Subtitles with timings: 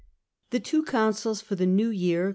[0.49, 2.29] The two consuls for the new year, C.